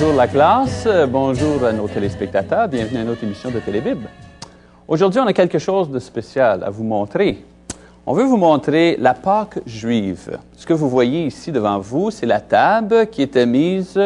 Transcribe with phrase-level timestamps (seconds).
[0.00, 4.08] bonjour la classe, euh, bonjour à nos téléspectateurs, bienvenue à notre émission de Télébible.
[4.88, 7.44] Aujourd'hui, on a quelque chose de spécial à vous montrer.
[8.06, 10.38] On veut vous montrer la Pâque juive.
[10.56, 14.00] Ce que vous voyez ici devant vous, c'est la table qui était mise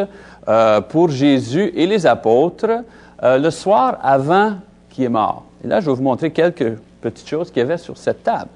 [0.49, 2.83] euh, pour Jésus et les apôtres
[3.23, 4.55] euh, le soir avant
[4.91, 5.45] qu'il est mort.
[5.63, 8.51] Et là, je vais vous montrer quelques petites choses qu'il y avait sur cette table.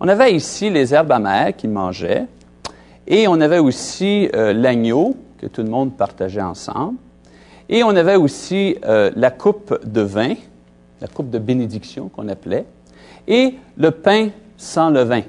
[0.00, 2.26] On avait ici les herbes amères qu'ils mangeaient,
[3.06, 6.98] et on avait aussi l'agneau que tout le monde partageait ensemble.
[7.68, 10.34] Et on avait aussi euh, la coupe de vin,
[11.00, 12.64] la coupe de bénédiction qu'on appelait,
[13.26, 15.22] et le pain sans levain.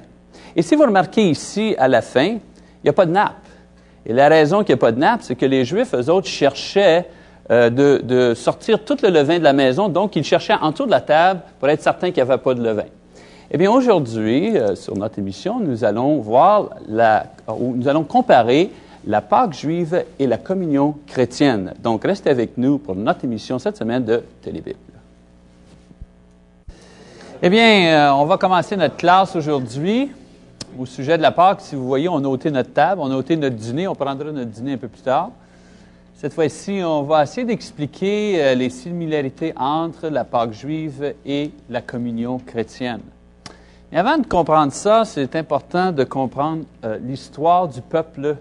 [0.55, 2.39] Et si vous remarquez ici, à la fin, il
[2.83, 3.47] n'y a pas de nappe.
[4.05, 6.27] Et la raison qu'il n'y a pas de nappe, c'est que les Juifs, eux autres,
[6.27, 7.07] cherchaient
[7.49, 10.91] euh, de, sortir tout le levain de la maison, donc ils cherchaient en dessous de
[10.91, 12.85] la table pour être certains qu'il n'y avait pas de levain.
[13.49, 18.69] Eh bien, aujourd'hui, euh, sur notre émission, nous allons voir la, ou nous allons comparer
[19.05, 21.73] la Pâque juive et la communion chrétienne.
[21.81, 24.77] Donc, restez avec nous pour notre émission cette semaine de Télébible.
[27.41, 30.09] Eh bien, euh, on va commencer notre classe aujourd'hui
[30.79, 31.59] au sujet de la Pâque.
[31.61, 34.31] Si vous voyez, on a ôté notre table, on a ôté notre dîner, on prendra
[34.31, 35.31] notre dîner un peu plus tard.
[36.15, 41.81] Cette fois-ci, on va essayer d'expliquer euh, les similarités entre la Pâque juive et la
[41.81, 43.01] communion chrétienne.
[43.91, 48.37] Mais avant de comprendre ça, c'est important de comprendre euh, l'histoire du peuple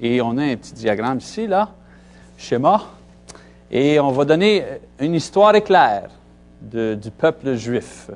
[0.00, 1.70] Et on a un petit diagramme ici, là,
[2.36, 2.82] schéma,
[3.70, 4.64] et on va donner
[4.98, 6.08] une histoire éclair
[6.60, 8.10] du peuple juif.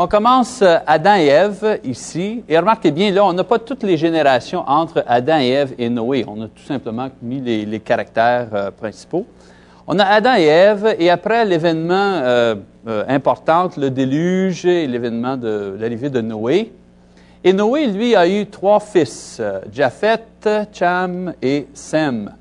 [0.00, 3.82] On commence euh, Adam et Ève ici, et remarquez bien, là, on n'a pas toutes
[3.82, 6.24] les générations entre Adam et Ève et Noé.
[6.28, 9.26] On a tout simplement mis les, caractères euh, principaux.
[9.88, 12.54] On a Adam et Ève, et après l'événement euh,
[13.08, 16.72] important, le déluge et l'événement de l'arrivée de Noé,
[17.44, 20.24] et Noé, lui, a eu trois fils, euh, Japhet,
[20.72, 22.34] Cham et Sem.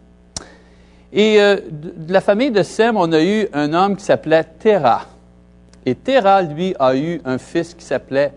[1.14, 5.06] Et euh, de la famille de Sem, on a eu un homme qui s'appelait Terah.
[5.86, 8.34] Et Terah, lui, a eu un fils qui s'appelait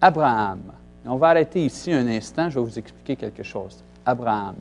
[0.00, 0.60] Abraham.
[1.06, 3.82] On va arrêter ici un instant, je vais vous expliquer quelque chose.
[4.04, 4.56] Abraham.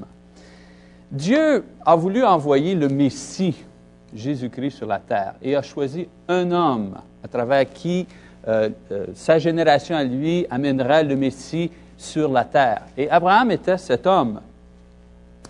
[1.12, 3.56] Dieu a voulu envoyer le Messie,
[4.14, 8.06] Jésus-Christ, sur la terre et a choisi un homme à travers qui
[8.48, 12.84] euh, euh, sa génération à lui amènera le Messie sur la terre.
[12.96, 14.40] Et Abraham était cet homme.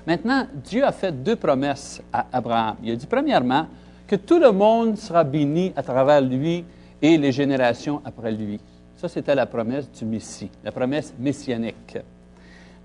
[0.06, 2.78] Maintenant, Dieu a fait deux promesses à Abraham.
[2.82, 3.68] Il a dit, premièrement,
[4.08, 6.64] que tout le monde sera béni à travers lui
[7.02, 8.60] et les générations après lui.
[8.96, 12.00] Ça, c'était la promesse du Messie, la promesse messianique.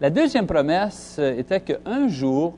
[0.00, 2.56] La deuxième promesse était qu'un jour,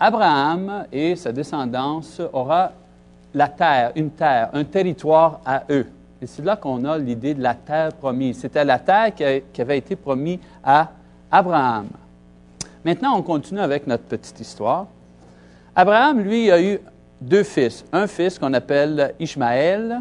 [0.00, 2.72] Abraham et sa descendance aura
[3.34, 5.86] la terre, une terre, un territoire à eux.
[6.20, 8.38] Et c'est là qu'on a l'idée de la terre promise.
[8.38, 10.90] C'était la terre qui, avait été promise à
[11.30, 11.88] Abraham.
[12.84, 14.86] Maintenant, on continue avec notre petite histoire.
[15.74, 16.78] Abraham, lui, a eu
[17.20, 17.84] deux fils.
[17.92, 20.00] Un fils qu'on appelle Ishmaël.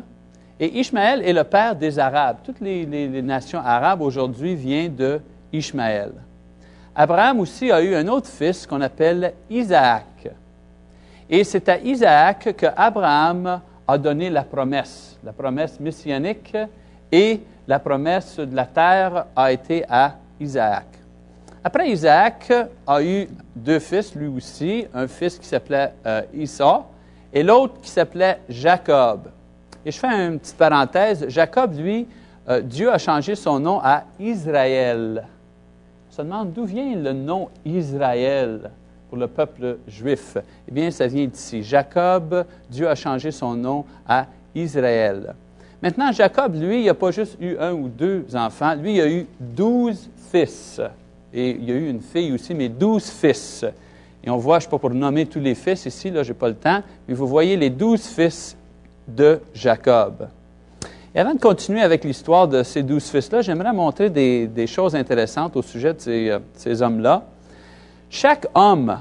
[0.60, 2.38] Et Ishmaël est le père des Arabes.
[2.44, 2.86] Toutes les,
[3.22, 5.20] nations arabes aujourd'hui viennent de
[5.52, 6.12] Ishmaël.
[6.96, 10.30] Abraham aussi a eu un autre fils qu'on appelle Isaac.
[11.30, 16.56] Et c'est à Isaac que Abraham a donné la promesse, la promesse messianique,
[17.12, 20.86] et la promesse de la terre a été à Isaac.
[21.64, 22.52] Après, Isaac
[22.86, 26.22] a eu deux fils, lui aussi, un fils qui s'appelait euh,
[27.34, 29.30] et l'autre qui s'appelait Jacob.
[29.86, 31.26] Et je fais une petite parenthèse.
[31.28, 32.08] Jacob, lui,
[32.48, 35.28] euh, Dieu a changé son nom à Israël.
[36.10, 38.70] On se demande d'où vient le nom Israël?
[39.16, 40.38] Le peuple juif.
[40.68, 41.64] Eh bien, ça vient d'ici.
[41.64, 45.34] Jacob, Dieu a changé son nom à Israël.
[45.82, 49.08] Maintenant, Jacob, lui, il n'a pas juste eu un ou deux enfants, lui, il a
[49.08, 50.82] eu douze fils.
[51.34, 53.66] Et il y a eu une fille aussi, mais douze fils.
[54.24, 56.32] Et on voit, je ne sais pas pour nommer tous les fils ici, là, je
[56.32, 58.58] n'ai pas le temps, mais vous voyez les douze fils
[59.08, 60.28] de Jacob.
[61.14, 65.56] Et avant de continuer avec l'histoire de ces douze fils-là, j'aimerais montrer des, choses intéressantes
[65.56, 67.26] au sujet de ces, euh, ces hommes-là.
[68.16, 68.98] Chaque homme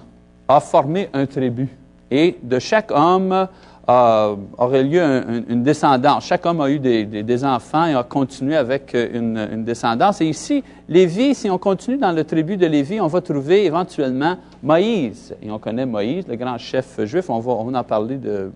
[0.48, 1.68] a formé un tribu
[2.10, 3.46] et de chaque homme
[3.88, 6.26] euh, aurait lieu un, une descendance.
[6.26, 10.20] Chaque homme a eu des, enfants et a continué avec une, une, descendance.
[10.20, 14.36] Et ici, Lévi, si on continue dans le tribu de Lévi, on va trouver éventuellement
[14.60, 15.32] Moïse.
[15.40, 17.30] Et on connaît Moïse, le grand chef juif.
[17.30, 18.50] On va en parler de,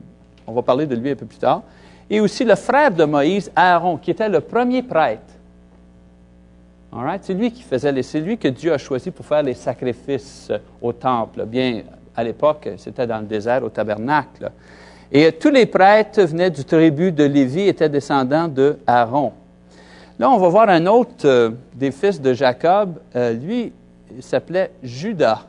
[0.45, 1.63] on va parler de lui un peu plus tard.
[2.11, 5.38] Et aussi le frère de Moïse, Aaron, qui était le premier prêtre.
[7.21, 10.51] C'est lui qui faisait les, c'est lui que Dieu a choisi pour faire les sacrifices
[10.81, 11.45] au temple.
[11.45, 11.83] Bien,
[12.17, 14.51] à l'époque, c'était dans le désert, au tabernacle.
[15.13, 19.33] Et tous les prêtres venaient du tribu de Lévi, étaient descendants de Aaron.
[20.19, 22.95] Là, on va voir un autre euh, des fils de Jacob.
[23.15, 23.73] Euh, lui,
[24.15, 25.47] il s'appelait Judas.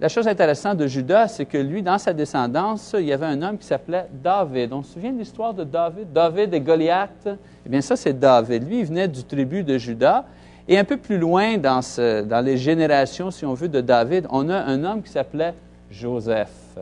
[0.00, 3.42] la chose intéressante de Judas, c'est que lui, dans sa descendance, il y avait un
[3.42, 4.72] homme qui s'appelait David.
[4.72, 6.12] On se souvient de l'histoire de David?
[6.12, 7.28] David et Goliath?
[7.66, 8.68] Eh bien, ça, c'est David.
[8.68, 10.24] Lui, il venait du tribu de Judas.
[10.70, 14.56] Et un peu plus loin dans, les générations, si on veut, de David, on a
[14.56, 15.52] un homme qui s'appelait
[15.90, 16.78] Joseph.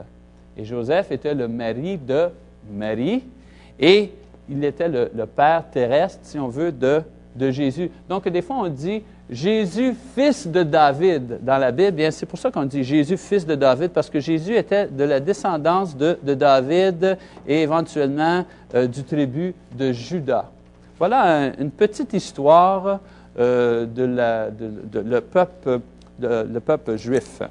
[0.59, 2.29] Et Joseph était le mari de
[2.71, 3.25] Marie.
[3.81, 4.13] Et
[4.47, 7.01] il était le, père terrestre, si on veut, de,
[7.51, 7.91] Jésus.
[8.11, 11.93] Donc, des fois, on dit Jésus, fils de David, dans la Bible.
[11.93, 15.05] Bien, c'est pour ça qu'on dit Jésus, fils de David, parce que Jésus était de
[15.05, 18.45] la descendance de, David et éventuellement
[18.75, 20.51] euh, du tribu de Judas.
[20.99, 23.01] Voilà une petite histoire
[23.39, 25.81] euh, de, la, de, le, peuple,
[26.21, 27.43] le peuple juif.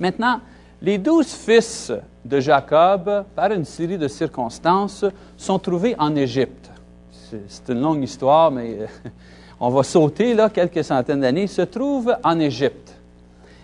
[0.00, 0.40] Maintenant,
[0.82, 1.92] les douze fils
[2.24, 5.04] de Jacob, par une série de circonstances,
[5.36, 6.70] sont trouvés en Égypte.
[7.48, 8.86] C'est une longue histoire, mais euh,
[9.60, 11.42] on va sauter là quelques centaines d'années.
[11.42, 12.94] Ils se trouvent en Égypte.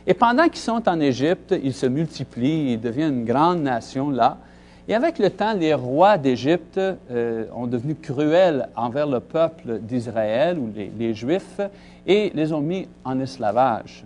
[0.06, 4.38] Et pendant qu'ils sont en Égypte, ils se multiplient, ils deviennent une grande nation là.
[4.88, 10.58] Et avec le temps, les rois d'Égypte euh, ont devenu cruels envers le peuple d'Israël
[10.58, 11.60] ou les Juifs
[12.06, 14.04] et les ont mis en esclavage.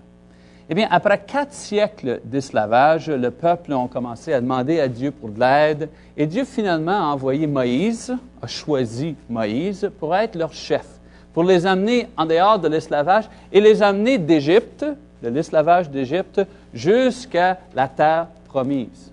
[0.72, 5.28] Eh bien, après quatre siècles d'esclavage, le peuple a commencé à demander à Dieu pour
[5.28, 5.88] de l'aide.
[6.16, 10.86] Et Dieu finalement a envoyé Moïse, a choisi Moïse pour être leur chef,
[11.34, 14.86] pour les amener en dehors de l'esclavage et les amener d'Égypte,
[15.20, 16.40] de l'esclavage d'Égypte,
[16.72, 19.10] jusqu'à la terre promise.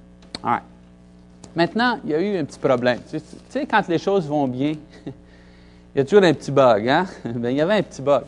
[1.58, 3.00] Maintenant, il y a eu un petit problème.
[3.10, 3.20] Tu
[3.50, 4.76] sais, quand les choses vont bien,
[5.06, 6.88] il y a toujours un petit bug.
[6.88, 7.06] Hein?
[7.26, 8.24] Bien, il y avait un petit bug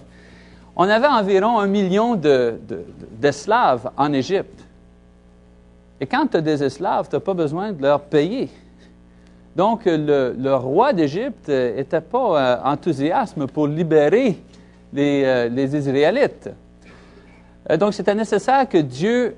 [0.82, 4.64] on avait environ un million d'esclaves en Égypte.
[6.00, 8.50] Et quand tu as des esclaves, tu n'as pas besoin de leur payer.
[9.54, 14.42] Donc, le, roi d'Égypte n'était pas euh, enthousiaste pour libérer
[14.94, 16.50] les, euh, Israélites.
[17.70, 19.36] Euh, donc, c'était nécessaire que Dieu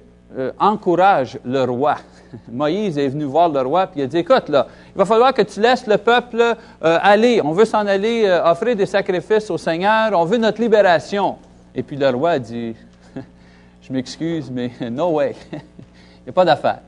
[0.59, 1.95] encourage le roi.
[2.51, 4.63] Moïse est venu voir le roi, puis il a dit, écoute, il
[4.95, 6.55] va falloir que tu laisses le peuple euh,
[7.01, 7.41] aller.
[7.43, 10.11] On veut s'en aller euh, offrir des sacrifices au Seigneur.
[10.13, 11.37] On veut notre libération.
[11.73, 12.75] Et puis le roi a dit,
[13.81, 15.35] je m'excuse, mais no way.
[15.51, 15.57] il
[16.25, 16.79] n'y a pas d'affaire.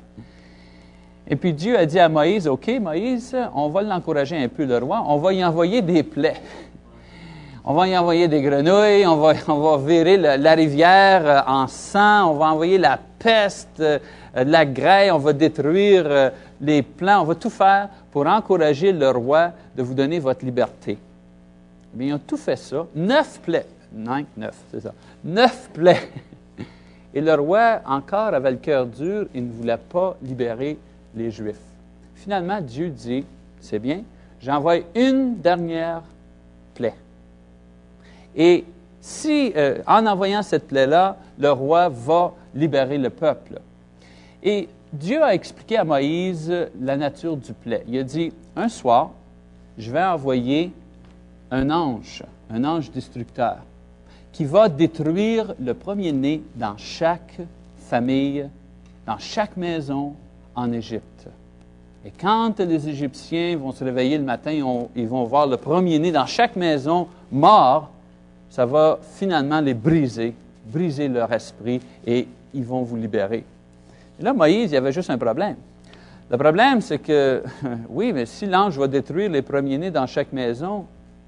[1.27, 4.77] Et puis Dieu a dit à Moïse, OK, Moïse, on va l'encourager un peu, le
[4.77, 5.03] roi.
[5.07, 6.41] On va y envoyer des plaies.
[7.65, 12.31] On va y envoyer des grenouilles, on va, on virer la, rivière euh, en sang,
[12.31, 13.81] on va envoyer la peste,
[14.33, 19.51] la grêle, on va détruire les plans, on va tout faire pour encourager le roi
[19.75, 20.97] de vous donner votre liberté.
[21.93, 22.85] Mais ils ont tout fait ça.
[22.95, 23.65] Neuf plaies.
[23.93, 24.93] Neuf, neuf, c'est ça.
[25.23, 26.09] Neuf plaies.
[27.13, 30.77] Et le roi, encore, avait le cœur dur, il ne voulait pas libérer
[31.15, 31.59] les Juifs.
[32.15, 33.23] Finalement, Dieu dit,
[33.59, 34.01] c'est bien,
[34.41, 36.01] j'envoie une dernière
[36.73, 36.95] plaie.
[38.35, 38.65] Et
[38.99, 43.59] si, euh, en envoyant cette plaie-là, le roi va libérer le peuple.
[44.43, 47.83] Et Dieu a expliqué à Moïse la nature du plaie.
[47.87, 49.11] Il a dit, un soir,
[49.77, 50.71] je vais envoyer
[51.49, 53.57] un ange, un ange destructeur,
[54.33, 57.39] qui va détruire le premier-né dans chaque
[57.77, 58.49] famille,
[59.07, 60.13] dans chaque maison
[60.55, 61.27] en Égypte.
[62.05, 64.51] Et quand les Égyptiens vont se réveiller le matin,
[64.95, 67.89] ils vont voir le premier-né dans chaque maison mort,
[68.49, 70.35] ça va finalement les briser,
[70.65, 73.45] briser leur esprit et ils vont vous libérer.
[74.19, 75.55] Et là, Moïse, il y avait juste un problème.
[76.29, 77.43] Le problème, c'est que,
[77.89, 80.85] oui, mais si l'ange va détruire les premiers-nés dans chaque maison,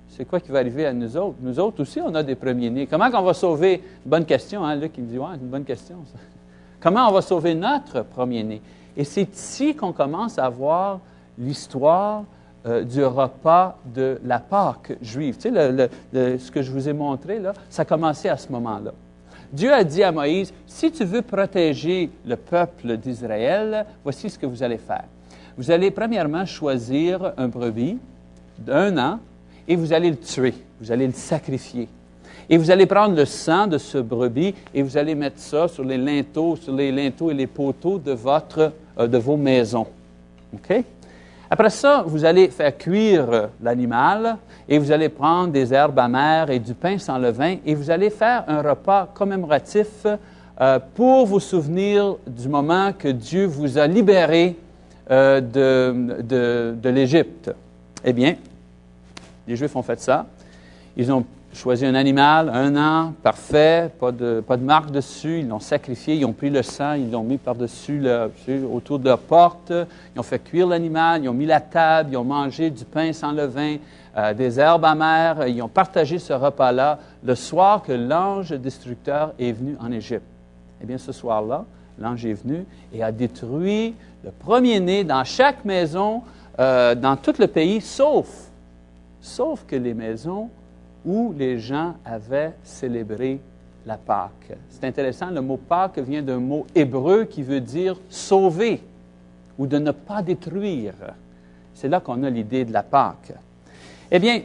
[0.08, 1.36] c'est quoi qui va arriver à nous autres?
[1.42, 2.88] Nous autres aussi, on a des premiers-nés.
[2.88, 3.84] Comment on va sauver?
[4.06, 6.18] Bonne question, hein, Luc, il me dit, ouais, une bonne question, ça.
[6.80, 8.62] Comment on va sauver notre premier-né?
[8.96, 11.00] Et c'est ici qu'on commence à voir
[11.38, 12.24] l'histoire
[12.66, 15.38] euh, du repas de la Pâque juive.
[15.38, 18.92] Tu sais, ce que je vous ai montré, là, ça a commencé à ce moment-là.
[19.52, 24.46] Dieu a dit à Moïse, si tu veux protéger le peuple d'Israël, voici ce que
[24.46, 25.06] vous allez faire.
[25.58, 27.98] Vous allez premièrement choisir un brebis
[28.58, 29.20] d'un an
[29.68, 31.88] et vous allez le tuer, vous allez le sacrifier.
[32.50, 35.84] Et vous allez prendre le sang de ce brebis et vous allez mettre ça sur
[35.84, 39.88] les linteaux, sur les linteaux et les poteaux de, euh, de vos maisons.
[40.54, 40.84] OK?
[41.50, 44.38] Après ça, vous allez faire cuire l'animal
[44.68, 48.10] et vous allez prendre des herbes amères et du pain sans levain et vous allez
[48.10, 50.08] faire un repas commémoratif
[50.60, 54.56] euh, pour vous souvenir du moment que Dieu vous a libéré
[55.12, 57.52] euh, de, de, de l'Égypte.
[58.04, 58.36] Eh bien,
[59.48, 60.26] les Juifs ont fait ça.
[60.98, 61.26] Ils ont
[61.56, 65.40] choisi un animal, un an, parfait, pas de, marque dessus.
[65.40, 68.04] Ils l'ont sacrifié, ils ont pris le sang, ils l'ont mis par-dessus,
[68.72, 69.72] autour de la porte.
[70.14, 73.14] Ils ont fait cuire l'animal, ils ont mis la table, ils ont mangé du pain
[73.14, 73.78] sans levain,
[74.18, 75.48] euh, des herbes amères.
[75.48, 80.26] Ils ont partagé ce repas-là le soir que l'ange destructeur est venu en Égypte.
[80.82, 81.66] Eh bien, ce soir-là,
[81.98, 86.22] l'ange est venu et a détruit le premier-né dans chaque maison,
[86.60, 88.28] euh, dans tout le pays, sauf,
[89.22, 90.50] sauf que les maisons
[91.06, 93.40] où les gens avaient célébré
[93.86, 94.58] la Pâque.
[94.70, 98.82] C'est intéressant, le mot Pâque vient d'un mot hébreu qui veut dire sauver
[99.58, 100.96] ou de ne pas détruire.
[101.74, 103.34] C'est là qu'on a l'idée de la Pâque.
[104.10, 104.42] Eh bien,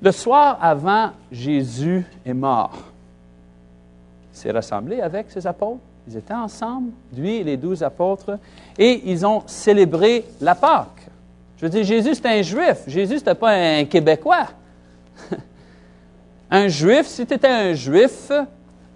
[0.00, 2.76] le soir avant Jésus est mort,
[4.32, 5.80] il s'est rassemblé avec ses apôtres.
[6.06, 8.38] Ils étaient ensemble, lui et les douze apôtres,
[8.76, 11.08] et ils ont célébré la Pâque.
[11.56, 12.82] Je veux dire, Jésus, c'était un juif.
[12.86, 14.48] Jésus, c'était pas un Québécois.
[16.50, 18.30] un juif, si tu étais un juif,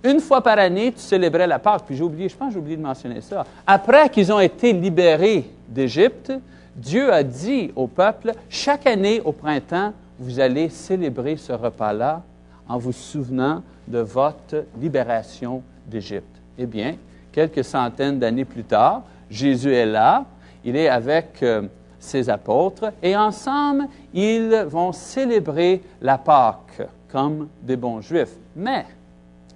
[0.04, 1.82] une fois par année, tu célébrais la Pâque.
[1.86, 3.44] Puis j'ai oublié, je pense que j'ai oublié de mentionner ça.
[3.66, 6.32] Après qu'ils ont été libérés d'Égypte,
[6.76, 12.22] Dieu a dit au peuple, chaque année au printemps, vous allez célébrer ce repas-là
[12.68, 16.24] en vous souvenant de votre libération d'Égypte.
[16.56, 16.96] Eh bien,
[17.32, 20.24] quelques centaines d'années plus tard, Jésus est là,
[20.64, 21.62] il est avec euh,
[21.98, 28.36] ses apôtres, et ensemble, ils vont célébrer la Pâque comme des bons juifs.
[28.54, 28.86] Mais,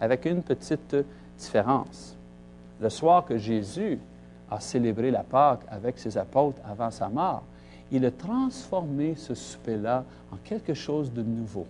[0.00, 0.96] avec une petite
[1.38, 2.16] différence.
[2.80, 3.98] Le soir que Jésus
[4.50, 7.42] a célébré la Pâque avec ses apôtres avant sa mort,
[7.90, 11.66] il a transformé ce souper-là en quelque chose de nouveau.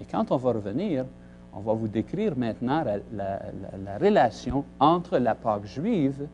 [0.00, 1.04] Et quand on va revenir,
[1.52, 6.26] on va vous décrire maintenant la, relation entre la Pâque juive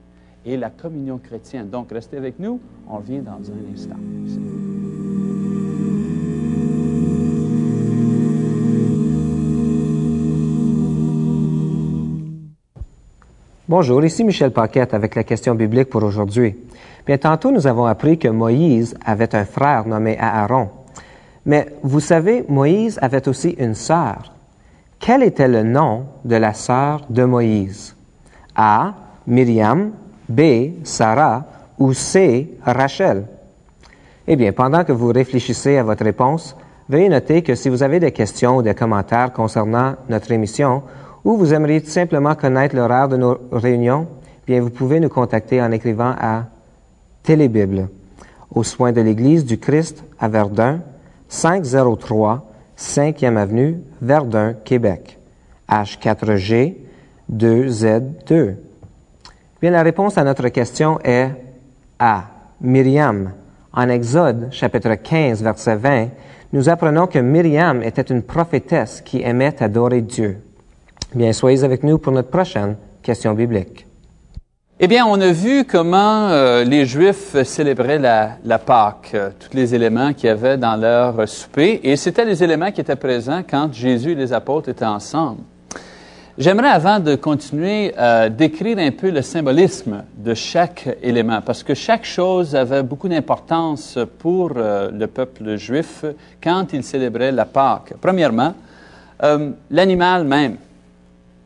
[0.45, 1.71] et la communion chrétienne.
[1.71, 5.12] Donc, restez avec nous, on revient dans un instant.
[13.75, 16.55] Bonjour, ici Michel Paquette avec la question biblique pour aujourd'hui.
[17.07, 20.69] Bien, tantôt, nous avons appris que Moïse avait un frère nommé Aaron.
[21.47, 24.35] Mais vous savez, Moïse avait aussi une sœur.
[25.00, 27.97] Quel était le nom de la sœur de Moïse?
[28.55, 28.93] A.
[29.26, 29.93] Myriam,
[30.29, 30.43] B.
[30.85, 31.47] Sarah
[31.79, 32.50] ou C.
[32.67, 33.25] Rachel?
[34.29, 36.55] Eh bien, pendant que vous réfléchissez à votre réponse,
[36.91, 40.83] veuillez noter que si vous avez des questions ou des commentaires concernant notre émission,
[41.25, 44.07] ou vous aimeriez simplement connaître l'horaire de nos réunions,
[44.47, 46.47] bien vous pouvez nous contacter en écrivant à
[47.23, 47.88] Télébible,
[48.52, 50.81] aux soins de l'Église du Christ à Verdun,
[51.29, 52.52] 503
[52.83, 55.19] 5e Avenue, Verdun, Québec,
[55.69, 56.75] H4G
[57.33, 58.55] 2Z2.
[59.61, 61.31] Bien, la réponse à notre question est
[61.99, 62.25] A.
[62.61, 63.33] Myriam.
[63.73, 66.09] En Exode, chapitre 15, verset 20,
[66.52, 70.38] nous apprenons que Myriam était une prophétesse qui aimait adorer Dieu.
[71.14, 73.87] Bien, soyez avec nous pour notre prochaine question biblique.
[74.81, 79.54] Eh bien, on a vu comment euh, les Juifs célébraient la, la Pâque, euh, tous
[79.54, 83.42] les éléments qu'il y avait dans leur souper, et c'était les éléments qui étaient présents
[83.49, 85.42] quand Jésus et les apôtres étaient ensemble.
[86.38, 91.75] J'aimerais, avant de continuer, euh, décrire un peu le symbolisme de chaque élément, parce que
[91.75, 96.07] chaque chose avait beaucoup d'importance pour le peuple juif
[96.42, 97.92] quand il célébrait la Pâque.
[98.00, 98.54] Premièrement,
[99.71, 100.57] l'animal même.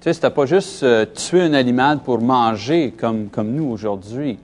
[0.07, 4.39] Sais, c'était pas juste euh, tuer un animal pour manger comme, comme nous aujourd'hui.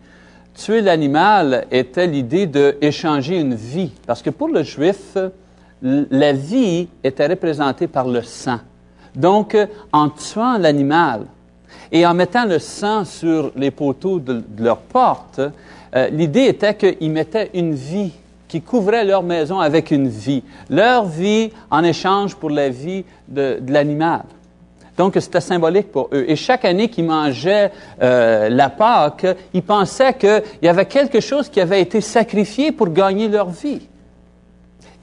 [0.56, 3.92] Tuer l'animal était l'idée d'échanger une vie.
[4.04, 5.16] Parce que pour le juif,
[5.80, 8.58] la vie était représentée par le sang.
[9.14, 11.26] Donc, euh, en tuant l'animal
[11.92, 15.40] et en mettant le sang sur les poteaux de, leur porte,
[15.94, 18.10] euh, l'idée était qu'ils mettaient une vie,
[18.48, 20.42] qui couvrait leur maison avec une vie.
[20.68, 24.22] Leur vie en échange pour la vie de l'animal.
[25.02, 26.24] Donc, c'était symbolique pour eux.
[26.28, 31.48] Et chaque année qu'ils mangeaient euh, la Pâque, ils pensaient qu'il y avait quelque chose
[31.48, 33.88] qui avait été sacrifié pour gagner leur vie.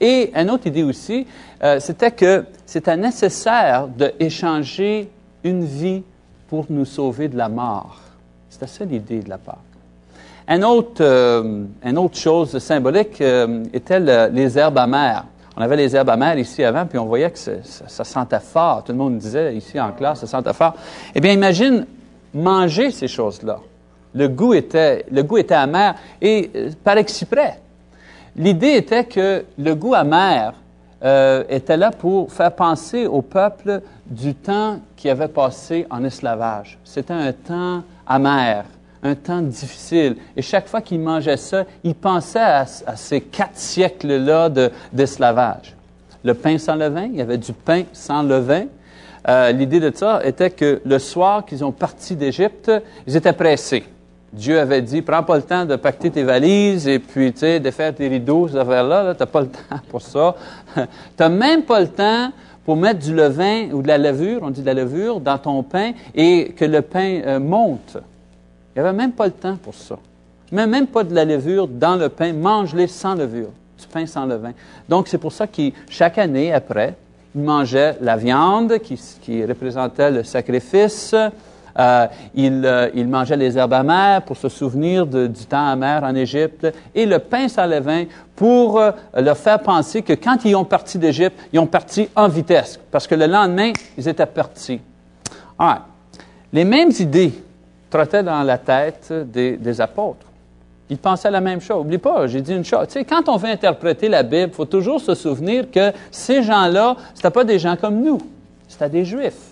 [0.00, 1.26] Et une autre idée aussi,
[1.62, 5.10] euh, c'était que c'était nécessaire d'échanger
[5.44, 6.02] une vie
[6.48, 8.00] pour nous sauver de la mort.
[8.48, 9.58] C'était ça l'idée de la Pâque.
[10.48, 13.22] Une autre, euh, une autre chose symbolique
[13.74, 15.26] était les herbes amères.
[15.60, 18.82] On avait les herbes amères ici avant, puis on voyait que ça, sentait fort.
[18.82, 20.74] Tout le monde disait ici en classe, ça sentait fort.
[21.14, 21.84] Eh bien, imagine
[22.32, 23.60] manger ces choses-là.
[24.14, 25.04] Le goût était,
[25.50, 27.60] amer et euh, par exprès.
[28.36, 30.54] L'idée était que le goût amer
[31.04, 36.78] euh, était là pour faire penser au peuple du temps qui avait passé en esclavage.
[36.84, 38.64] C'était un temps amer
[39.02, 40.16] un temps difficile.
[40.36, 44.50] Et chaque fois qu'il mangeait ça, il pensait à, ces quatre siècles-là
[44.92, 45.74] d'esclavage.
[46.22, 48.66] le pain sans levain, il y avait du pain sans levain.
[49.28, 52.70] Euh, l'idée de ça était que le soir qu'ils ont parti d'Égypte,
[53.06, 53.84] ils étaient pressés.
[54.32, 57.94] Dieu avait dit, prends pas le temps de pacter tes valises et puis, de faire
[57.94, 60.36] tes rideaux, ces affaires-là, tu n'as pas le temps pour ça.
[60.74, 60.82] tu
[61.18, 62.30] n'as même pas le temps
[62.64, 65.62] pour mettre du levain ou de la levure, on dit de la levure, dans ton
[65.62, 67.96] pain et que le pain euh, monte.
[68.74, 69.98] Il n'y avait même pas le temps pour ça.
[70.52, 74.26] Même, même pas de la levure dans le pain, mange-les sans levure, du pain sans
[74.26, 74.52] levain.
[74.88, 76.94] Donc c'est pour ça que chaque année après,
[77.34, 81.14] il mangeait la viande qui, représentait le sacrifice,
[81.78, 86.14] euh, il, euh, il, mangeait les herbes amères pour se souvenir du temps amer en
[86.16, 90.64] Égypte et le pain sans levain pour euh, leur faire penser que quand ils ont
[90.64, 94.80] parti d'Égypte, ils ont parti en vitesse parce que le lendemain, ils étaient partis.
[95.56, 95.86] Ah,
[96.52, 97.32] les mêmes idées
[97.90, 100.26] trottaient dans la tête des, apôtres.
[100.88, 101.82] Ils pensaient la même chose.
[101.82, 102.88] Oublie pas, j'ai dit une chose.
[102.88, 106.96] Tu quand on veut interpréter la Bible, il faut toujours se souvenir que ces gens-là,
[107.14, 108.18] c'était pas des gens comme nous.
[108.68, 109.50] C'était des Juifs.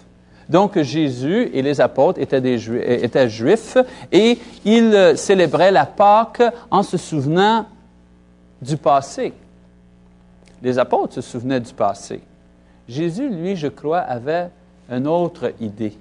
[0.48, 3.76] Donc Jésus et les apôtres étaient, des juifs, étaient juifs
[4.10, 7.66] et ils célébraient la Pâque en se souvenant
[8.62, 9.34] du passé.
[10.62, 12.20] Les apôtres se souvenaient du passé.
[12.88, 14.48] Jésus, lui, je crois, avait
[14.90, 15.92] une autre idée.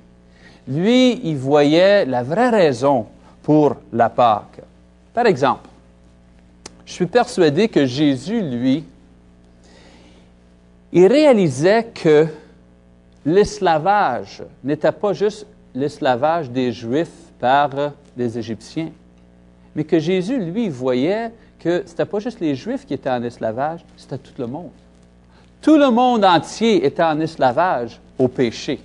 [0.67, 3.07] Lui, il voyait la vraie raison
[3.43, 4.61] pour la Pâque.
[5.13, 5.69] Par exemple,
[6.85, 8.83] je suis persuadé que Jésus, lui,
[10.91, 12.27] il réalisait que
[13.25, 17.69] l'esclavage n'était pas juste l'esclavage des Juifs par
[18.15, 18.89] les Égyptiens,
[19.75, 23.23] mais que Jésus, lui, voyait que ce n'était pas juste les Juifs qui étaient en
[23.23, 24.71] esclavage, c'était tout le monde.
[25.61, 28.79] Tout le monde entier était en esclavage au péché.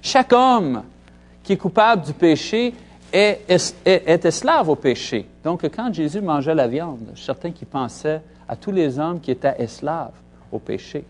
[0.00, 0.82] Chaque homme
[1.44, 2.74] qui est coupable du péché
[3.12, 5.28] est, esclave au péché.
[5.44, 9.20] Donc, quand Jésus mangeait la viande, je suis certain qu'il pensait à tous les hommes
[9.20, 10.14] qui étaient esclaves
[10.50, 11.04] au péché.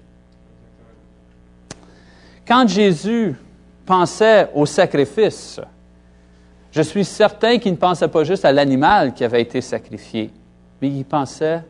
[2.47, 3.35] Quand Jésus
[3.87, 5.61] pensait au sacrifice,
[6.71, 10.31] je suis certain qu'il ne pensait pas juste à l'animal qui avait été sacrifié,
[10.83, 11.63] mais il pensait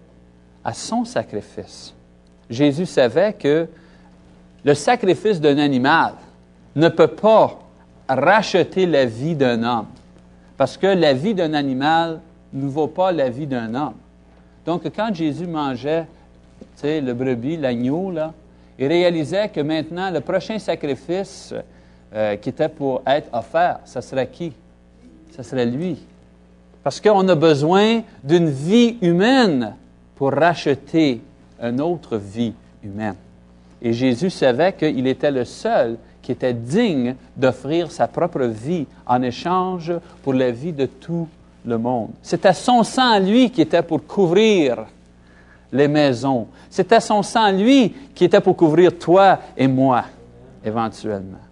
[0.64, 1.94] à son sacrifice.
[2.48, 3.68] Jésus savait que
[4.64, 6.14] le sacrifice d'un animal
[6.74, 7.63] ne peut pas
[8.08, 9.86] racheter la vie d'un homme,
[10.56, 12.20] parce que la vie d'un animal
[12.52, 13.94] ne vaut pas la vie d'un homme.
[14.64, 16.06] Donc, quand Jésus mangeait,
[16.82, 18.32] le brebis, l'agneau, là,
[18.78, 21.54] il réalisait que maintenant, le prochain sacrifice
[22.14, 24.52] euh, qui était pour être offert, ce serait qui?
[25.34, 25.98] Ce serait lui.
[26.82, 29.74] Parce qu'on a besoin d'une vie humaine
[30.14, 31.22] pour racheter
[31.62, 33.16] une autre vie humaine.
[33.80, 39.20] Et Jésus savait qu'il était le seul qui était digne d'offrir sa propre vie en
[39.20, 41.28] échange pour la vie de tout
[41.66, 42.12] le monde.
[42.22, 44.86] C'était son sang, lui, qui était pour couvrir
[45.70, 46.48] les maisons.
[46.70, 50.04] C'était son sang, lui, qui était pour couvrir toi et moi,
[50.64, 51.44] éventuellement.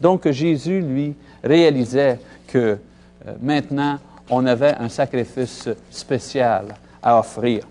[0.00, 2.58] Donc Jésus, lui, réalisait que
[3.28, 3.98] euh, maintenant,
[4.30, 7.64] on avait un sacrifice spécial à offrir.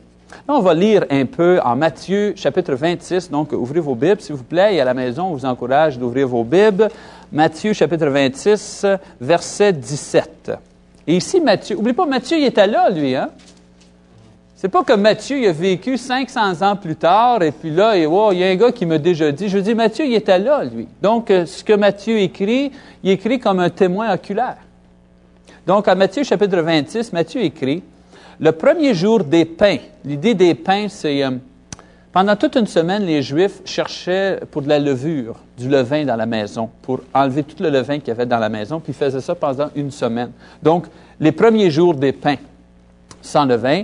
[0.48, 4.36] Là, on va lire un peu en Matthieu chapitre 26, donc ouvrez vos Bibles, s'il
[4.36, 6.90] vous plaît, et à la maison, on vous encourage d'ouvrir vos Bibles.
[7.32, 8.86] Matthieu chapitre 26,
[9.22, 10.52] verset 17.
[11.08, 13.30] Et ici, Matthieu, oublie pas, Matthieu, il était là, lui, hein?
[14.60, 18.40] C'est pas que Matthieu il a vécu 500 ans plus tard et puis là, il
[18.40, 19.50] y a un gars qui m'a déjà dit.
[19.50, 20.88] Je dis, Matthieu, il était là, lui.
[21.00, 22.72] Donc, euh, ce que Matthieu écrit,
[23.04, 24.58] il écrit comme un témoin oculaire.
[25.68, 27.84] Donc, à Matthieu chapitre 26, Matthieu écrit,
[28.39, 29.78] le premier jour des pains.
[30.06, 31.32] L'idée des pains, c'est euh,
[32.12, 36.26] pendant toute une semaine, les Juifs cherchaient pour de la levure, du levain dans la
[36.26, 39.36] maison, pour enlever tout le levain qu'il y avait dans la maison, puis faisaient ça
[39.36, 40.32] pendant une semaine.
[40.62, 40.86] Donc,
[41.19, 42.38] les premiers jours des pains
[43.21, 43.84] sans levain,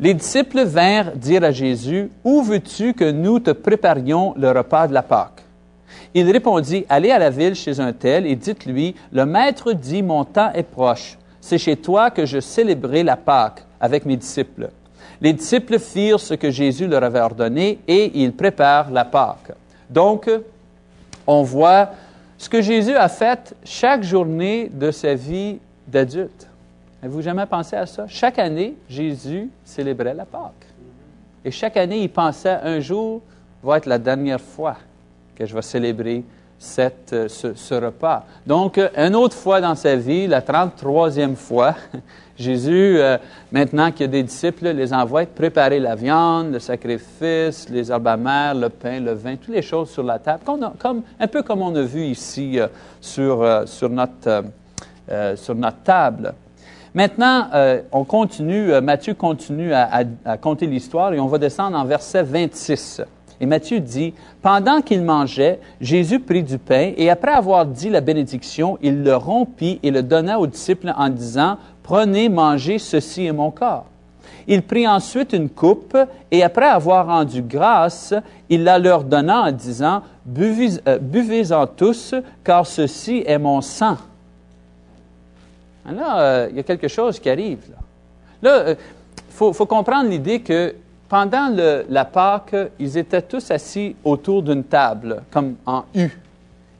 [0.00, 4.94] les disciples vinrent dire à Jésus, Où veux-tu que nous te préparions le repas de
[4.94, 5.42] la Pâque?
[6.14, 10.24] Il répondit, Allez à la ville chez un tel et dites-lui, Le Maître dit, Mon
[10.24, 11.18] temps est proche.
[11.40, 14.70] C'est chez toi que je célébrerai la Pâque avec mes disciples.
[15.20, 19.52] Les disciples firent ce que Jésus leur avait ordonné et ils préparent la Pâque.
[19.90, 20.30] Donc,
[21.26, 21.90] on voit
[22.38, 26.48] ce que Jésus a fait chaque journée de sa vie d'adulte.
[27.02, 28.06] Avez-vous jamais pensé à ça?
[28.08, 30.66] Chaque année, Jésus célébrait la Pâque.
[31.44, 33.20] Et chaque année, il pensait un jour
[33.62, 34.76] va être la dernière fois
[35.34, 36.24] que je vais célébrer
[36.62, 38.24] cette, euh, ce, repas.
[38.46, 41.74] Donc, euh, une autre fois dans sa vie, la 33e fois,
[42.38, 43.18] Jésus, euh,
[43.50, 48.06] maintenant qu'il y a des disciples, les envoie préparer la viande, le sacrifice, les herbes
[48.06, 50.44] amères, le pain, le vin, toutes les choses sur la table,
[50.78, 52.58] comme, un peu comme on a vu ici
[53.00, 54.44] sur, sur, notre,
[55.34, 56.32] sur notre table.
[56.94, 57.48] Maintenant,
[57.90, 63.02] on continue, Matthieu continue à, à, compter l'histoire et on va descendre en verset 26.
[63.42, 68.00] Et Matthieu dit, Pendant qu'il mangeait, Jésus prit du pain et après avoir dit la
[68.00, 73.32] bénédiction, il le rompit et le donna aux disciples en disant, Prenez, mangez, ceci est
[73.32, 73.86] mon corps.
[74.46, 75.98] Il prit ensuite une coupe
[76.30, 78.14] et après avoir rendu grâce,
[78.48, 80.02] il la leur donna en disant,
[80.38, 83.96] euh, Buvez-en tous, car ceci est mon sang.
[85.84, 87.58] Là, euh, il y a quelque chose qui arrive.
[88.40, 88.74] Là, il euh,
[89.30, 90.76] faut, comprendre l'idée que
[91.12, 91.54] pendant
[91.90, 96.08] la Pâque, ils étaient tous assis autour d'une table, comme en U.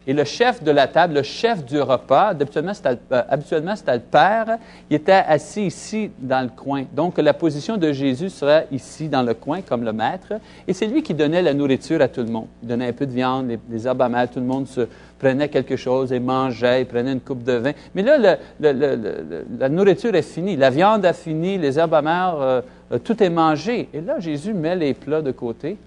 [0.06, 3.92] Et le chef de la table, le chef du repas, habituellement c'était, euh, habituellement c'était
[3.92, 4.56] le père,
[4.88, 6.84] il était assis ici dans le coin.
[6.94, 10.32] Donc la position de Jésus serait ici dans le coin comme le maître.
[10.66, 12.46] Et c'est lui qui donnait la nourriture à tout le monde.
[12.62, 14.88] Il donnait un peu de viande, les, les amères, tout le monde se
[15.22, 17.72] prenait quelque chose et mangeait, il prenait une coupe de vin.
[17.94, 22.98] Mais là, la nourriture est finie, la viande a fini, les herbes amères, euh, euh,
[22.98, 23.88] tout est mangé.
[23.94, 25.78] Et là, Jésus met les plats de côté.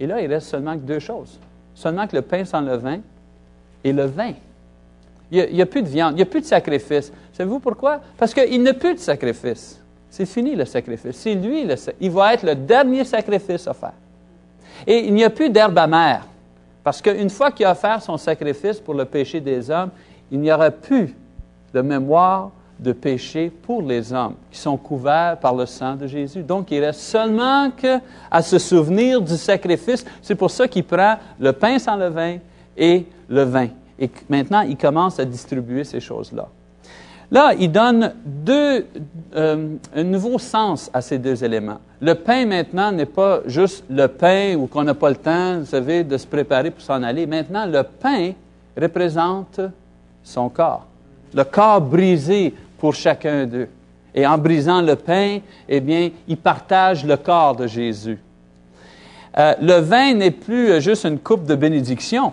[0.00, 1.38] Et là, il reste seulement que deux choses.
[1.74, 3.00] Seulement que le pain sans levain
[3.84, 4.32] et le vin.
[5.30, 7.12] Il n'y a, plus de viande, il n'y a plus de sacrifice.
[7.34, 8.00] Savez-vous pourquoi?
[8.16, 9.78] Parce qu'il n'y a plus de sacrifice.
[10.08, 11.16] C'est fini le sacrifice.
[11.16, 13.92] C'est lui, le, il va être le dernier sacrifice offert.
[14.86, 16.22] Et il n'y a plus d'herbe amère.
[16.88, 19.90] Parce qu'une fois qu'il a offert son sacrifice pour le péché des hommes,
[20.30, 21.14] il n'y aura plus
[21.74, 26.42] de mémoire de péché pour les hommes qui sont couverts par le sang de Jésus.
[26.42, 27.70] Donc, il reste seulement
[28.30, 30.02] à se souvenir du sacrifice.
[30.22, 32.38] C'est pour ça qu'il prend le pain sans levain
[32.74, 33.68] et le vin.
[33.98, 36.48] Et maintenant, il commence à distribuer ces choses-là.
[37.30, 38.86] Là, il donne deux,
[39.36, 41.78] euh, un nouveau sens à ces deux éléments.
[42.00, 45.66] Le pain maintenant n'est pas juste le pain ou qu'on n'a pas le temps, vous
[45.66, 47.26] savez, de se préparer pour s'en aller.
[47.26, 48.32] Maintenant, le pain
[48.80, 49.60] représente
[50.22, 50.86] son corps.
[51.34, 53.68] Le corps brisé pour chacun d'eux.
[54.14, 58.18] Et en brisant le pain, eh bien, il partage le corps de Jésus.
[59.38, 62.32] Euh, le vin n'est plus juste une coupe de bénédiction.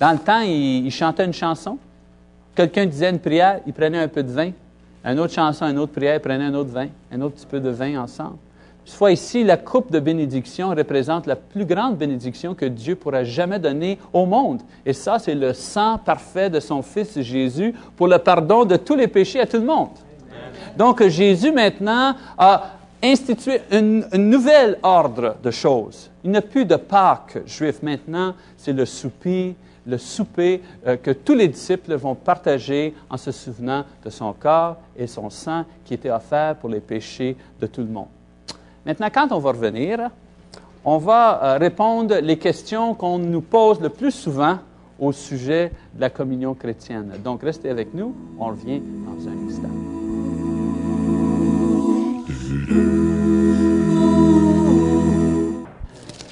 [0.00, 1.78] Dans le temps, il, chantait une chanson.
[2.56, 4.50] Quelqu'un disait une prière, il prenait un peu de vin.
[5.04, 7.60] Une autre chanson, une autre prière, il prenait un autre vin, un autre petit peu
[7.60, 8.38] de vin ensemble.
[8.86, 13.24] Cette fois ici, la coupe de bénédiction représente la plus grande bénédiction que Dieu pourra
[13.24, 14.62] jamais donner au monde.
[14.86, 18.96] Et ça, c'est le sang parfait de son Fils Jésus pour le pardon de tous
[18.96, 19.90] les péchés à tout le monde.
[20.78, 22.70] Donc Jésus maintenant a
[23.02, 23.82] institué un
[24.16, 26.10] nouvel ordre de choses.
[26.24, 29.56] Il n'y a plus de Pâques juif maintenant, c'est le souper
[29.86, 34.76] le souper euh, que tous les disciples vont partager en se souvenant de son corps
[34.96, 38.08] et son sang qui était offert pour les péchés de tout le monde.
[38.84, 40.10] Maintenant, quand on va revenir,
[40.84, 44.58] on va euh, répondre les questions qu'on nous pose le plus souvent
[44.98, 47.12] au sujet de la communion chrétienne.
[47.22, 49.68] Donc, restez avec nous, on revient dans un instant.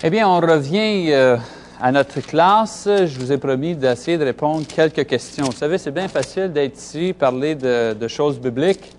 [0.02, 1.36] Eh bien, on revient euh,
[1.84, 5.44] à notre classe, je vous ai promis d'essayer de répondre quelques questions.
[5.44, 8.90] Vous savez, c'est bien facile d'être ici, parler de, choses bibliques,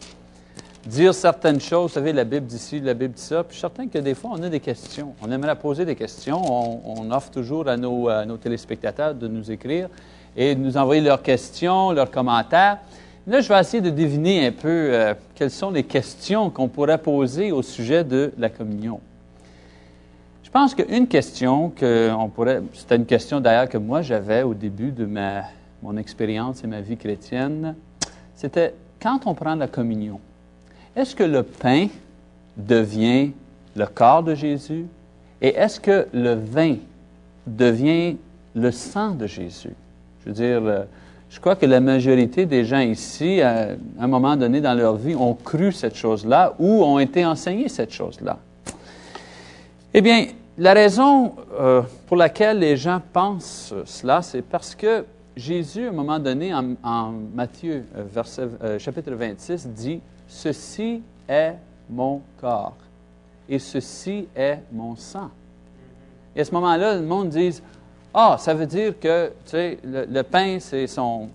[0.85, 1.89] dire certaines choses.
[1.89, 3.43] Vous savez, la Bible dit ci, la Bible dit ça.
[3.43, 5.15] Puis je suis certain que des fois, on a des questions.
[5.23, 6.39] On aimerait poser des questions.
[6.85, 9.89] On, offre toujours à nos, téléspectateurs de nous écrire
[10.37, 12.77] et de nous envoyer leurs questions, leurs commentaires.
[13.25, 16.99] Là, je vais essayer de deviner un peu euh, quelles sont les questions qu'on pourrait
[16.99, 18.99] poser au sujet de la communion.
[20.55, 24.91] Je pense qu'une question qu'on pourrait, c'était une question d'ailleurs que moi j'avais au début
[24.91, 25.41] de ma,
[25.83, 27.75] mon expérience et ma vie chrétienne,
[28.37, 30.17] c'était quand on prend la communion,
[30.95, 31.87] est-ce que le pain
[32.55, 33.31] devient
[33.75, 34.85] le corps de Jésus?
[35.41, 36.77] Et est-ce que le vin
[37.45, 38.15] devient
[38.55, 39.73] le sang de Jésus?
[40.23, 40.85] Je veux dire,
[41.29, 45.15] je crois que la majorité des gens ici, à un moment donné dans leur vie,
[45.15, 48.39] ont cru cette chose-là ou ont été enseignés cette chose-là.
[49.93, 55.87] Eh bien, la raison euh, pour laquelle les gens pensent cela, c'est parce que Jésus,
[55.87, 58.23] à un moment donné, en, Matthieu euh,
[58.63, 61.55] euh, chapitre 26, dit, Ceci est
[61.89, 62.77] mon corps
[63.49, 65.29] et ceci est mon sang.
[66.35, 67.61] Et à ce moment-là, le monde dit,
[68.13, 71.29] Ah, ça veut dire que le, pain, c'est son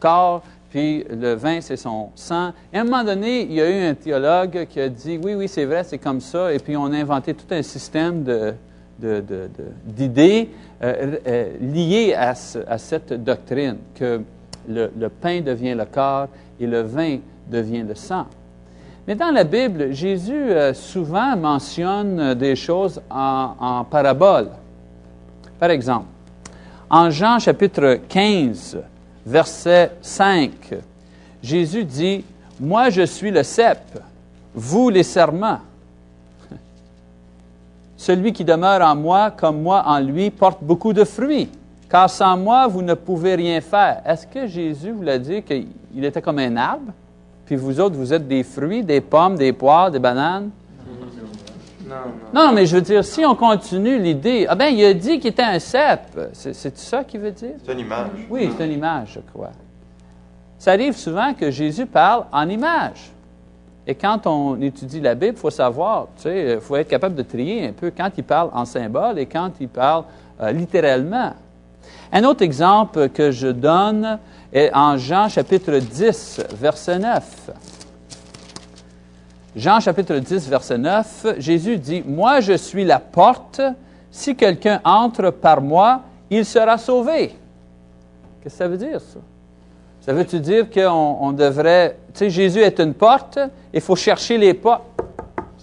[0.00, 2.54] corps, puis le vin, c'est son sang.
[2.72, 5.46] À un moment donné, il y a eu un théologue qui a dit, oui, oui,
[5.46, 8.24] c'est vrai, c'est comme ça, et puis on a inventé tout un système
[8.98, 10.48] d'idées
[10.82, 14.22] euh, euh, liées à, cette doctrine, que
[14.66, 17.18] le, pain devient le corps et le vin
[17.50, 18.24] devient le sang.
[19.06, 24.48] Mais dans la Bible, Jésus euh, souvent mentionne des choses en, en parabole.
[25.60, 26.06] Par exemple,
[26.88, 28.78] en Jean chapitre 15,
[29.24, 30.50] verset 5,
[31.42, 32.24] Jésus dit,
[32.60, 33.78] Moi je suis le cep,
[34.54, 35.60] vous les serments.
[37.96, 41.48] Celui qui demeure en moi comme moi en lui porte beaucoup de fruits,
[41.88, 44.02] car sans moi vous ne pouvez rien faire.
[44.06, 46.92] Est-ce que Jésus voulait dire qu'il était comme un arbre,
[47.46, 50.50] puis vous autres, vous êtes des fruits, des pommes, des poires, des bananes?
[51.92, 52.46] Non, non.
[52.46, 55.30] Non, mais je veux dire, si on continue l'idée, ah ben, il a dit qu'il
[55.30, 56.00] était un cep.
[56.32, 57.54] C'est ça qu'il veut dire?
[57.64, 58.26] C'est une image.
[58.30, 59.52] Oui, c'est une image, je crois.
[60.58, 63.10] Ça arrive souvent que Jésus parle en image.
[63.86, 67.16] Et quand on étudie la Bible, il faut savoir, tu sais, il faut être capable
[67.16, 70.04] de trier un peu quand il parle en symbole et quand il parle
[70.40, 71.32] euh, littéralement.
[72.12, 74.18] Un autre exemple que je donne
[74.52, 77.50] est en Jean chapitre 10, verset 9.
[79.54, 83.60] Jean chapitre 10, verset 9, Jésus dit, Moi je suis la porte,
[84.10, 87.28] si quelqu'un entre par moi, il sera sauvé.
[88.42, 89.18] Qu'est-ce que ça veut dire, ça?
[90.00, 91.96] Ça veut-tu dire qu'on on devrait...
[92.12, 93.38] Tu sais, Jésus est une porte,
[93.72, 94.82] il faut chercher les portes.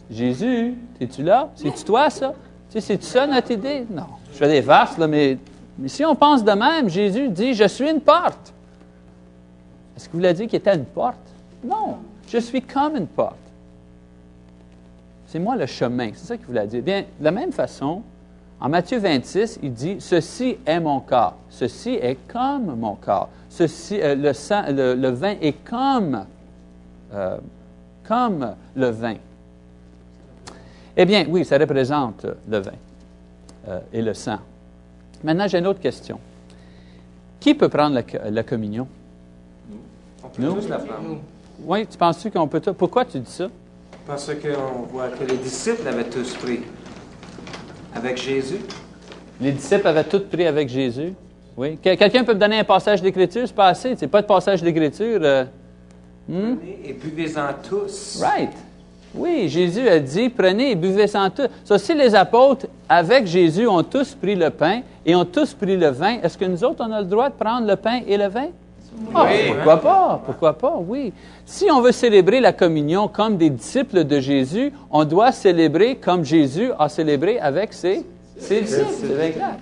[0.09, 1.49] Jésus, es-tu là?
[1.55, 2.33] C'est-tu toi, ça?
[2.69, 3.85] Tu sais, c'est-tu ça, notre idée?
[3.89, 4.05] Non.
[4.31, 5.37] Je fais des verses, là, mais,
[5.77, 8.53] mais si on pense de même, Jésus dit, je suis une porte.
[9.97, 11.17] Est-ce que vous voulez dire qu'il était une porte?
[11.63, 11.97] Non.
[12.27, 13.35] Je suis comme une porte.
[15.31, 16.09] C'est moi le chemin.
[16.15, 16.81] C'est ça qu'il voulait dire.
[16.81, 18.01] Bien, de la même façon,
[18.59, 21.35] en Matthieu 26, il dit Ceci est mon corps.
[21.51, 23.29] Ceci est comme mon corps.
[23.47, 26.25] Ceci, euh, le, sang, le, le vin est comme,
[27.13, 27.37] euh,
[28.07, 29.15] comme le vin.
[30.97, 32.71] Eh bien, oui, ça représente le vin
[33.67, 34.39] euh, et le sang.
[35.23, 36.19] Maintenant, j'ai une autre question.
[37.39, 38.87] Qui peut prendre la, co- la communion?
[40.23, 40.53] On peut Nous?
[40.55, 41.17] tous la prendre.
[41.63, 42.59] Oui, tu penses-tu qu'on peut...
[42.59, 43.47] tout- Pourquoi tu dis ça?
[44.09, 46.61] Parce qu'on voit que les disciples avaient tous pris
[47.95, 48.57] avec Jésus.
[49.39, 51.13] Les disciples avaient tout pris avec Jésus.
[51.55, 51.77] Oui.
[51.77, 53.43] Que- Quelqu'un peut me donner un passage d'écriture?
[53.45, 53.95] C'est pas assez.
[53.95, 55.19] C'est pas de passage d'écriture.
[55.21, 55.43] euh,
[56.27, 56.55] hmm?
[56.55, 58.19] Prenez Et buvez-en tous.
[58.19, 58.49] Right.
[59.13, 61.47] Oui, Jésus a dit, prenez et buvez-en tous.
[61.63, 65.77] Ça, si les apôtres, avec Jésus, ont tous pris le pain et ont tous pris
[65.77, 68.17] le vin, est-ce que nous autres, on a le droit de prendre le pain et
[68.17, 68.47] le vin?
[69.13, 70.21] Ah, pourquoi pas?
[70.25, 70.75] Pourquoi pas?
[70.77, 71.13] Oui.
[71.45, 76.23] Si on veut célébrer la communion comme des disciples de Jésus, on doit célébrer comme
[76.23, 78.05] Jésus a célébré avec ses,
[78.37, 78.87] ses disciples.
[78.99, 79.57] C'est bien clair.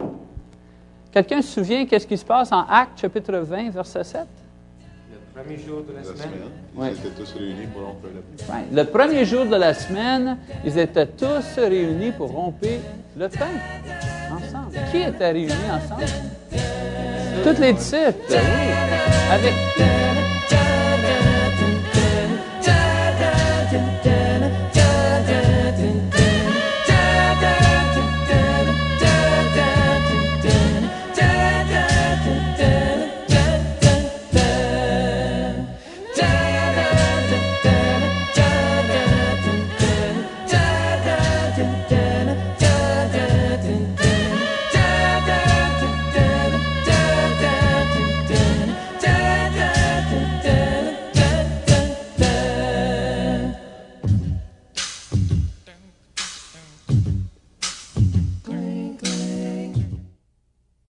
[1.11, 4.21] Quelqu'un se souvient qu'est-ce qui se passe en Actes chapitre 20, verset 7?
[5.35, 6.41] Le premier jour de la la semaine.
[6.79, 8.53] Ils étaient tous réunis pour rompre le pain.
[8.71, 12.79] Le premier jour de la semaine, ils étaient tous réunis pour romper
[13.15, 13.45] le pain
[14.31, 14.75] ensemble.
[14.91, 16.05] Qui était réuni ensemble?
[17.43, 18.35] Tous les disciples.
[19.31, 19.53] Avec...